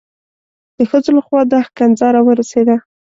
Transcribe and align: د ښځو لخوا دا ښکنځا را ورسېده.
د 0.77 0.79
ښځو 0.89 1.11
لخوا 1.17 1.41
دا 1.51 1.59
ښکنځا 1.67 2.07
را 2.15 2.21
ورسېده. 2.23 2.75